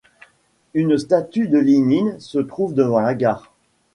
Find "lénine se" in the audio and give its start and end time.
1.59-2.39